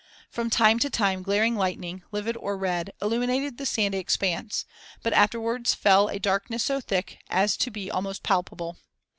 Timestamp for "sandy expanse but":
3.67-5.13